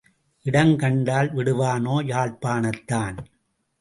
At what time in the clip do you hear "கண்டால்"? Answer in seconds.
0.75-1.29